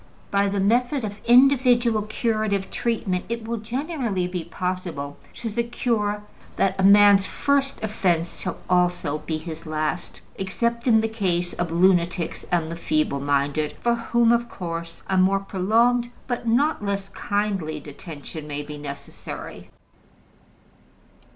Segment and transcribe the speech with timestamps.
[0.31, 6.23] By the method of individual curative treatment it will generally be possible to secure
[6.55, 11.71] that a man's first offense shall also be his last, except in the case of
[11.71, 17.09] lunatics and the feeble minded, for whom of course a more prolonged but not less
[17.09, 19.69] kindly detention may be necessary.